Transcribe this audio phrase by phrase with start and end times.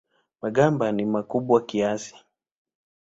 [0.41, 2.15] Magamba ni makubwa kiasi.